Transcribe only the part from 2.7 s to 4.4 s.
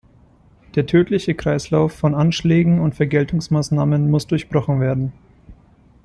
und Vergeltungsmaßnahmen muss